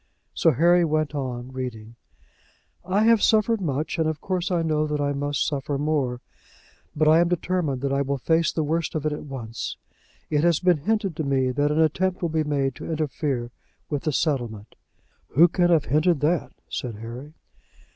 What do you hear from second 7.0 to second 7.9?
I am determined